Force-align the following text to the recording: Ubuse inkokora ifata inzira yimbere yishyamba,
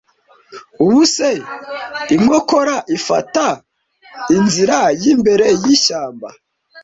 Ubuse 0.83 1.29
inkokora 2.15 2.75
ifata 2.97 3.45
inzira 4.37 4.79
yimbere 5.01 5.47
yishyamba, 5.61 6.29